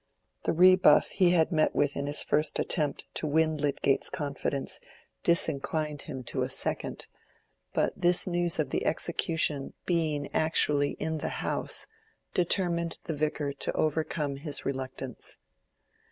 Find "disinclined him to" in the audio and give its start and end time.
5.21-6.41